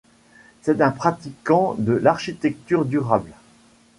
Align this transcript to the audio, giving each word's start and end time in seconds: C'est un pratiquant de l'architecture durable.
C'est 0.63 0.81
un 0.81 0.89
pratiquant 0.89 1.75
de 1.77 1.91
l'architecture 1.93 2.85
durable. 2.85 3.33